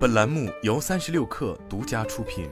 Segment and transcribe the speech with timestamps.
[0.00, 2.48] 本栏目由三十六氪独家出品。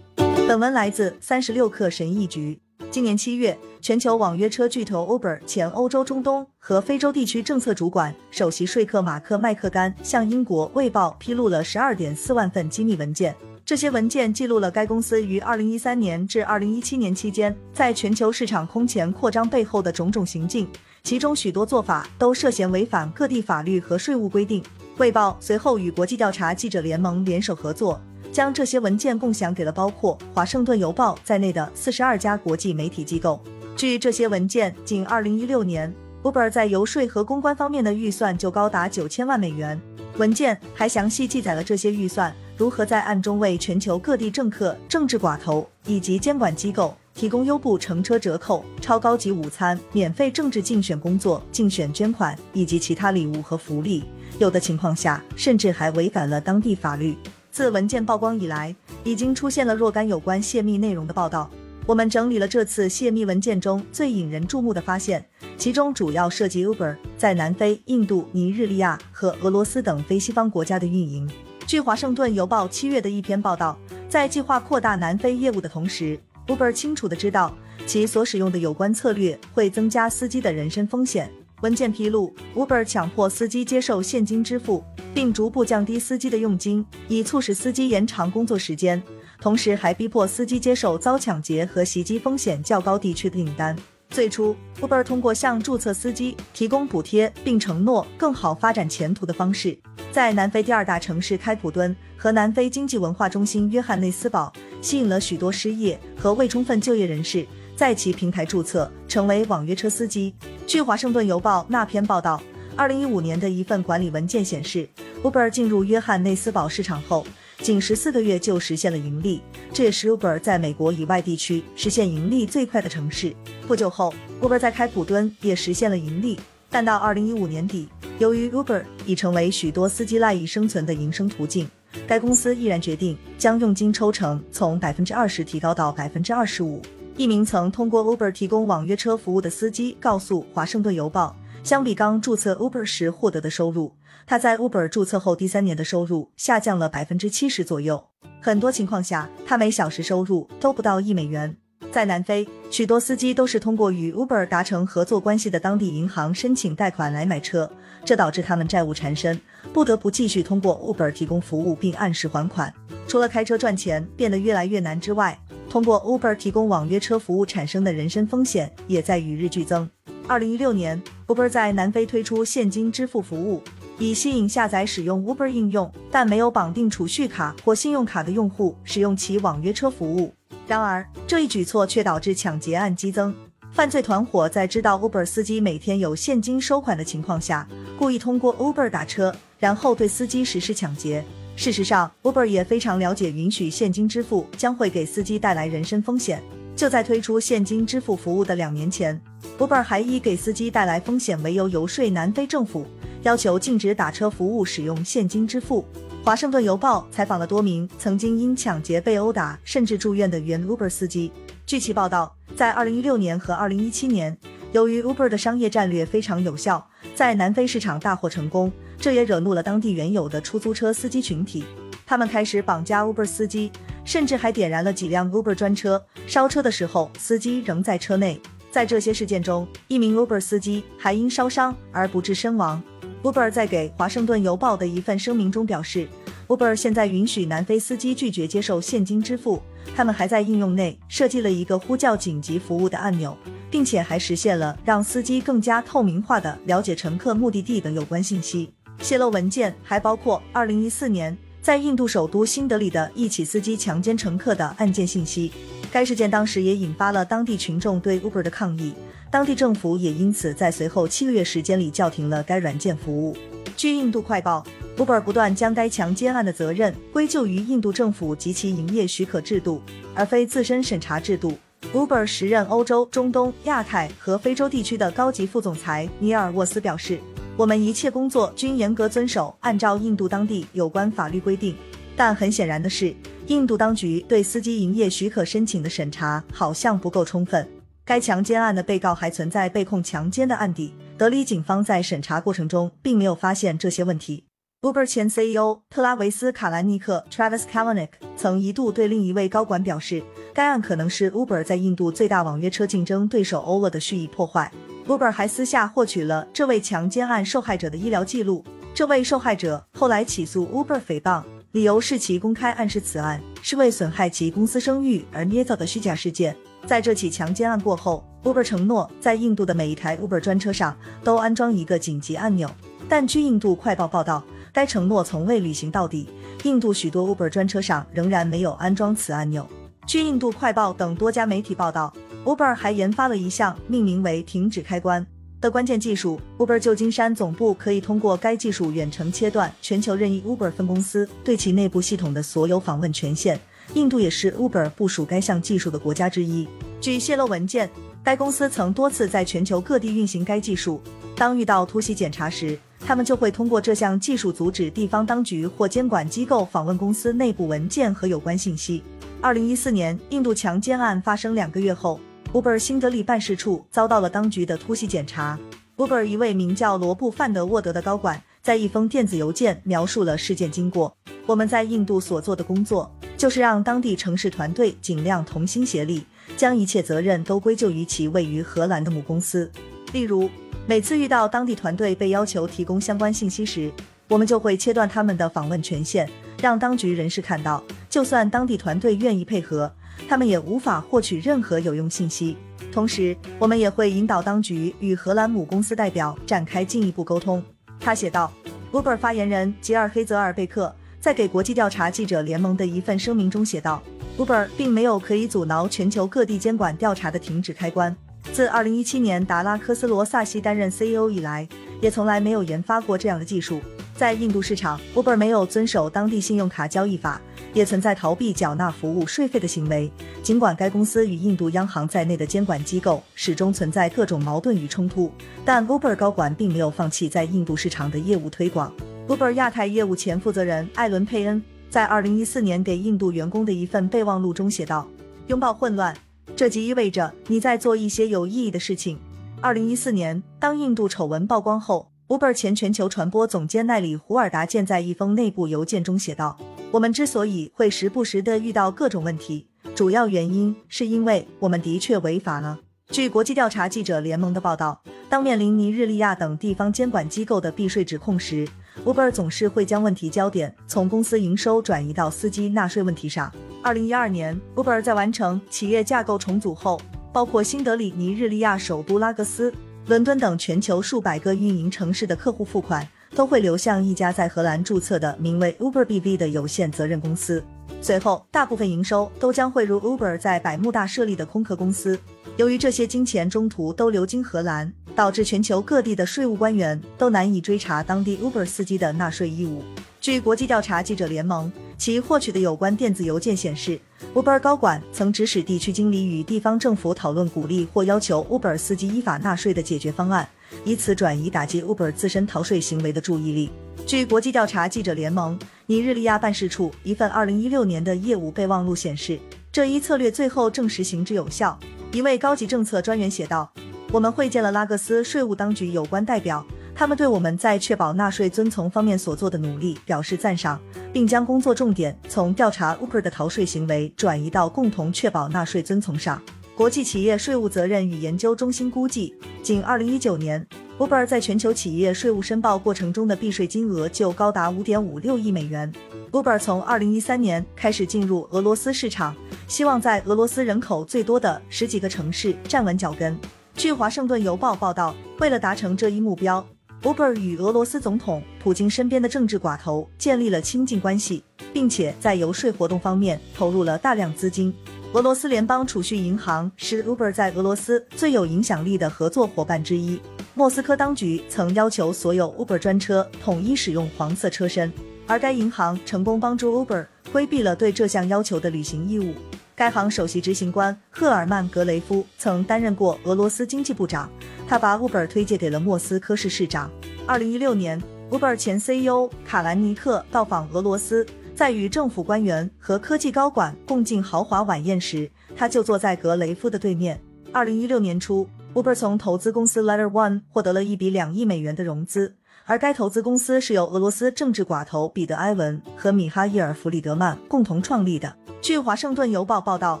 [0.46, 2.60] 本文来自三十六氪神译局。
[2.92, 13.34] 今年七月，全球网约车巨头 Uber 前欧洲、中东和非洲地区政策主管、首席说客马克·麦克甘向英国《卫报》披露了十二点四万份机密文件。
[13.70, 20.66] 这些文件记录了该公司于二零一三年至二零一七年期间在全球市场空前扩张背后的种种行径，
[21.04, 24.60] 其中许多做法都涉嫌违反各地法律和税务规定。
[24.96, 28.00] 《卫报》随后与国际调查记者联盟联手合作。
[28.32, 33.40] 将这些文件共享给了包括《华盛顿邮报》在内的四十二家国际媒体机构。
[33.76, 35.94] 据这些文件，仅二零一六年
[36.24, 39.80] ，Uber 在游说和公关方面的预算就高达九千万美元。
[40.16, 54.04] 文件还详细记载了这些预算如何在暗中为全球各地政客、政治寡头以及监管机构提供优步乘车折扣、超高级午餐、免费政治竞选工作、竞选捐款以及其他礼物和福利。
[54.38, 57.16] 有的情况下，甚至还违反了当地法律。
[57.50, 61.48] 自文件曝光以来，已经出现了若干有关泄密内容的报道。
[61.86, 65.24] 我们整理了这次泄密文件中最引人注目的发现，
[65.56, 71.26] 其中主要涉及 Uber 在南非、印度、尼日利亚和俄罗斯等非西方国家的运营。
[71.70, 76.18] 据《华盛顿邮报》七月的一篇报道，在计划扩大南非业务的同时
[76.48, 81.30] ，Uber 清楚的知道其所使用的有关策略会增加司机的人身风险。
[81.60, 84.82] 文件披露，Uber 强迫司机接受现金支付，
[85.14, 89.00] 并逐步降低司机的佣金，以促使司机延长工作时间。
[89.40, 93.76] 同时，还逼迫司机接受遭抢劫和袭击风险较高地区的订单。
[94.10, 99.78] 最初，Uber 通过向注册司机提供补贴，并承诺更好发展前途的方式，
[100.10, 104.52] 在南非第二大城市开普敦和南非经济文化中心约翰内斯堡，
[104.82, 107.46] 吸引了许多失业和未充分就业人士。
[107.76, 110.34] 在其平台注册成为网约车司机。
[110.66, 112.42] 据《华盛顿邮报》那篇报道，
[112.76, 114.86] 二零一五年的一份管理文件显示
[115.22, 117.24] ，Uber 进入约翰内斯堡市场后，
[117.62, 123.34] 仅十四个月就实现了盈利，这也是 Uber 在美国以外地区实现盈利最快的城市。
[123.66, 126.40] 不久后，Uber 在开普敦也实现了盈利，
[126.70, 127.86] 但到二零一五年底，
[128.18, 131.68] 由于 Uber 已成为许多司机赖以生存的营生途径，
[132.06, 136.80] 该公司毅然决定将佣金抽成从百分之二十提高到百分之二十五。
[137.18, 141.36] 一名曾通过 Uber 提供网约车服务的司机告诉《华盛顿邮报》，
[141.68, 143.92] 相比刚注册 Uber 时获得的收入，
[144.30, 148.00] 他在 Uber 注册后第三年的收入下降了百分之七十左右。
[148.40, 151.56] 很多情况下，他每小时收入都不到一美元。
[151.90, 157.68] 在南非，许多司机都是通过与 Uber 达成合作关系的当地银行申请贷款来买车，
[158.04, 159.36] 这导致他们债务缠身，
[159.72, 162.72] 不得不继续通过 Uber 提供服务并按时还款。
[163.08, 165.36] 除了开车赚钱变得越来越难之外，
[165.68, 169.90] 通过 Uber 提供网约车服务产生的人身风险也在与日俱增。
[170.28, 173.60] 二零一六年，Uber 在南非推出现金支付服务，
[174.00, 180.32] 以吸引下载使用 Uber 应用但没有绑定储蓄卡或信用卡的用户使用其网约车服务。
[180.66, 183.34] 然而，这一举措却导致抢劫案激增。
[183.72, 187.68] 犯罪团伙在知道 Uber 司机每天有现金收款的情况下，
[187.98, 191.22] 故意通过 Uber 打车，然后对司机实施抢劫。
[191.54, 196.42] 事实上，Uber 也非常了解，允许现金支付将会给司机带来人身风险。
[196.80, 199.20] 就在推出现金支付服务的两年前
[199.58, 202.86] ，Uber 还以给司机带来风险为由游说南非政府，
[203.22, 205.84] 要求禁止打车服务使用现金支付。
[206.24, 211.30] 华盛顿邮报采访了多名曾经因抢劫被殴打甚至住院的原 Uber 司机。
[211.66, 214.38] 据其报道，在2016年和2017年，
[214.72, 218.72] 由于 Uber 的商业战略非常有效，在南非市场大获成功。
[218.98, 221.62] 这也惹怒了当地原有的出租车司机群体，
[222.10, 223.70] 他们开始绑架 Uber 司机，
[224.04, 226.04] 甚至还点燃了几辆 Uber 专车。
[226.26, 228.40] 烧车的时候，司机仍在车内。
[228.68, 232.82] 在这些事件中，一名 Uber 司机还因烧伤而不治身亡。
[233.22, 236.08] Uber 在给《华盛顿邮报》的一份声明中表示
[236.48, 239.62] ，Uber 现在允许南非司机拒绝接受现金支付。
[239.94, 243.38] 他们还在应用内设计了一个呼叫紧急服务的按钮，
[243.70, 248.74] 并且还实现了让司机更加透明化的了解乘客目的地的有关信息。
[248.98, 255.52] 泄露文件还包括2014年在印度首都新德里的一起司机强奸乘客的案件信息。
[255.92, 258.94] 该事件当时也引发了当地群众对 Uber 的抗议，
[259.30, 263.36] 当地政府也因此在随后七个月时间里叫停了该软件服务。
[263.76, 264.64] 据印度快报
[264.96, 269.82] ，Uber 不断将该强奸案的责任归咎于印度政府及其营业许可制度，
[270.14, 271.58] 而非自身审查制度。
[271.92, 277.18] Uber 时任欧洲、中东、亚太和非洲地区的高级副总裁尼尔沃斯表示。
[277.60, 281.76] 我们一切工作均严格遵守按照印度当地有关法律规定，
[282.16, 283.14] 但很显然的是，
[283.48, 287.68] 印度当局对司机营业许可申请的审查好像不够充分。
[288.02, 294.44] 该强奸案的被告还存在被控强奸的案底，德里警方在审查过程中并没有发现这些问题。
[294.80, 298.08] Uber 前 CEO 特拉维斯·卡兰尼克 （Travis Kalanick）
[298.38, 300.22] 曾一度对另一位高管表示，
[300.54, 304.72] 该案可能是 Uber 在印度最大网约车竞争对手 Ola 的蓄意破坏。
[305.06, 308.64] Uber 还私下获取了这位强奸案受害者的医疗记录。
[308.94, 311.42] 这位受害者后来起诉 Uber 诽谤，
[311.72, 316.56] 理由是其公开暗示此案是为损害其公司声誉而捏造的虚假事件。
[316.86, 322.70] 在这起强奸案过后，Uber 承诺在印度的每一台 Uber 专车上都安装一个紧急按钮，
[323.08, 324.42] 但据印度快报报道。
[324.72, 326.28] 该承诺从未履行到底。
[326.62, 329.66] 印度许多 Uber 专车上仍然没有安装此按钮。
[330.06, 332.12] 据印度快报等多家媒体报道
[332.44, 335.26] ，Uber 还研发了一项命名为“停止开关”
[335.60, 336.40] 的关键技术。
[336.58, 343.60] Uber 旧金山总部可以通过该技术远程切断全球任意 Uber 分公司对其内部系统的所有访问权限。
[343.94, 346.66] 印度也是 Uber 部署该项技术的国家之一。
[347.00, 347.90] 据泄露文件，
[348.22, 351.00] 该公司曾多次在全球各地运行该技术。
[351.34, 359.02] 当遇到突袭检查时，他们就会通过这项技术阻止地方当局或监管机构访问公司内部文件和有关信息。
[359.40, 362.20] 二零一四年，印度强奸案发生两个月后
[362.52, 365.58] ，Uber 新德里办事处遭到了当局的突袭检查。
[365.96, 371.14] Uber 一位名叫罗布·范德沃德的高管在一封电子邮件描述了事件经过
[371.46, 376.24] ：“我们在印度所做的工作，就是让当地城市团队尽量同心协力，
[376.56, 379.70] 将一切责任都归咎于其位于荷兰的母公司。
[380.12, 380.48] 例如。”
[380.86, 383.92] 每次遇到当地团队被要求提供相关信息时，
[384.26, 386.28] 我们就会切断他们的访问权限，
[386.60, 389.92] 让当局人士看到，就算当地团队愿意配合，
[390.28, 392.56] 他们也无法获取任何有用信息。
[392.92, 397.62] 同时，我们也会引导当局与荷兰母公司代表展开进一步沟通。
[397.98, 398.52] 他写道。
[398.92, 404.02] Uber 发言人吉尔黑泽尔贝克在给国际调查记者联盟的一份声明中写道
[404.36, 408.16] ：“Uber 并没有可以阻挠全球各地监管调查的停止开关。”
[408.52, 411.68] 自2017年达拉科斯罗萨西担任 CEO 以来，
[412.00, 413.80] 也从来没有研发过这样的技术。
[414.20, 417.40] 在印度市场，Uber 没有遵守当地信用卡交易法，
[417.72, 420.12] 也存在逃避缴纳服务税费的行为。
[420.42, 425.32] 尽管该公司与印度央行在内的监管机构始终存在各种矛盾与冲突，
[425.64, 428.92] 但 Uber 高管并没有放弃在印度市场的业务推广。
[429.26, 435.08] Uber 亚太业务前负责人艾伦佩恩在2014年给印度员工的一份备忘录中写道
[435.48, 436.14] ：“拥抱混乱。”
[436.54, 439.18] 这即意味着你在做一些有意义的事情。
[439.62, 446.56] 二零一四年，当印度丑闻曝光后，Uber 前全球传播总监奈里胡尔达健在一封内部邮件中写道
[446.92, 449.66] ：“我们之所以会时不时的遇到各种问题，
[449.96, 452.78] 主要原因是因为我们的确违法了。”
[453.10, 458.64] 据国际调查记者联盟的报道，当面临尼日利亚等地方监管机构的避税指控时
[459.04, 463.52] ，Uber 总是会将问题焦点从公司营收转移到司机纳税问题上。
[463.82, 467.00] 二零一二年，Uber 在完成企业架构重组后，
[467.32, 469.74] 包括新德里、尼日利亚首都拉各斯、
[470.06, 477.62] 伦敦等全球数百个运营城市的客户付款，都会流向一家在荷兰注册的名为 Uber BV 的有限责任公司。
[478.00, 482.18] 随后，大部分营收都将汇入 Uber 在百慕大设立的空壳公司。
[482.56, 489.82] 由于这些金钱中途都流经荷兰，导致全球各地的税务官员都难以追查当地 Uber 司机的纳税义务。
[490.20, 491.70] 据国际调查记者联盟。
[492.00, 494.00] 其获取的有关电子邮件显示
[494.34, 500.48] ，Uber 高管曾指使地区经理与地方政府讨论鼓励或要求 Uber 司机依法纳税的解决方案，
[500.84, 503.70] 以此转移打击 Uber 自身逃税行为的注意力。
[504.06, 509.38] 据国际调查记者联盟尼日利亚办事处一份2016年的业务备忘录显示，
[509.70, 511.78] 这一策略最后证实行之有效。
[512.12, 513.70] 一位高级政策专员写道
[514.10, 516.64] ：“我们会见了拉各斯税务当局有关代表。”
[517.00, 520.78] 他们对我们在确保纳税遵从方面所做的努力表示赞赏，
[521.14, 526.42] 并将工作重点从调查 Uber 的逃税行为转移到共同确保纳税遵从上。
[526.76, 530.66] 国际企业税务责任与研究中心估计，仅2019年
[530.98, 535.90] ，Uber 在全球企业税务申报过程中的避税金额就高达5.56亿美元。
[536.32, 539.34] Uber 从2013年开始进入俄罗斯市场，
[539.66, 543.34] 希望在俄罗斯人口最多的十几个城市站稳脚跟。
[543.72, 546.62] 据《华盛顿邮报》报道，为了达成这一目标
[547.02, 551.42] ，Uber 与俄罗斯总统普京身边的政治寡头建立了亲近关系，
[551.72, 554.74] 并且在游说活动方面投入了大量资金。
[555.12, 560.20] 俄罗斯联邦储蓄银行是 Uber 在俄罗斯最有影响力的合作伙伴之一。
[560.54, 564.92] 莫斯科当局曾要求所有 Uber 专车统一使用黄色车身，
[565.26, 569.34] 而该银行成功帮助 Uber 规避了对这项要求的履行义务。
[569.80, 574.30] 该行首席执行官赫尔曼·格雷夫曾担任过俄罗斯经济部长，
[574.68, 576.90] 他把 Uber 推荐给了莫斯科市市长。
[577.26, 577.98] 二零一六年
[578.30, 587.18] ，Uber 前 CEO 卡兰尼克到访俄罗斯，在与政府官员和科技高管共进豪华晚宴时，他就坐在格雷夫的对面。
[587.50, 592.34] 二零一六年初 Uber 从投资公司 Letter One 获得了一笔两亿美元的融资，
[592.66, 598.36] 而该投资公司是由俄罗斯政治寡头彼得·埃文和米哈伊尔·弗里德曼共同创立的。
[598.60, 600.00] 据《华盛顿邮报》报道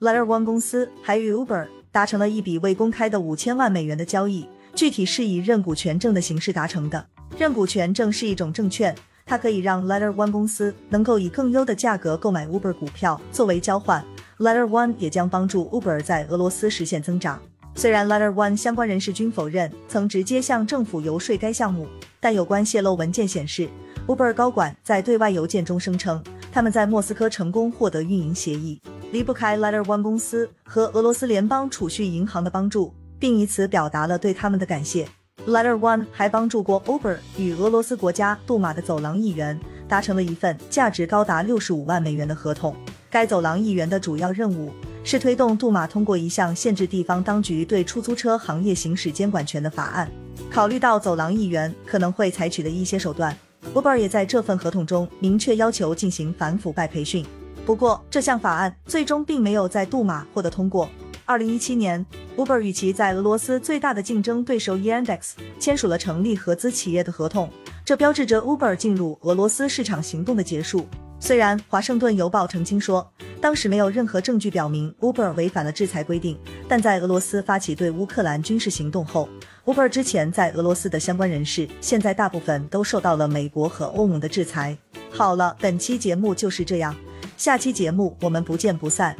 [0.00, 7.06] ，Letter One 公司还与 Uber 达成了一笔未公开的五千万美元的交易，具体是以认股权证的形式达成的。
[7.38, 14.04] 认股权证是一种证券，它可以让 Letter One 公司能够以更优的价格购买 Uber 股票作为交换。
[14.38, 17.40] Letter One 也将帮助 Uber 在俄罗斯实现增长。
[17.76, 21.88] 虽然 Letter One 相关人士均否认曾直接向政府游说该项目，
[22.20, 23.68] 但有关泄露文件显示
[24.06, 35.08] ，Uber 高管在对外邮件中声称，他们在莫斯科成功获得运营协议，离不开 Letter One 公司和俄罗斯联邦储蓄银行的帮助，并以此表达了对他们的感谢。
[35.44, 42.74] Letter One 还帮助过 Uber 与俄罗斯国家杜马的走廊议员达成了一份价值高达六十五万美元的合同。
[43.10, 44.72] 该走廊议员的主要任务。
[45.04, 50.10] 是推动杜马通过一项限制地方当局对出租车行业行使监管权的法案。
[50.50, 53.36] 考虑到走廊议员可能会采取的一些手段
[53.74, 57.24] ，Uber 也在这份合同中明确要求进行反腐败培训。
[57.66, 60.88] 不过，这项法案最终并没有在杜马获得通过。
[61.26, 62.04] 二零一七年
[62.36, 67.50] ，Uber 与其在俄罗斯最大的竞争对手 Yandex 签署了成立合资企业的合同，
[67.84, 70.86] 这标志着 Uber 进入俄罗斯市场行动的结束。
[71.18, 73.10] 虽然《华盛顿邮报》澄清说。
[73.40, 79.28] 当时没有任何证据表明 Uber 违反了制裁规定，但在俄罗斯发起对乌克兰军事行动后
[79.66, 84.74] ，Uber 之前在俄罗斯的相关人士现在大部分都受到了美国和欧盟的制裁。
[85.10, 86.96] 好了，本期节目就是这样，
[87.36, 89.14] 下期节目我们不见不散。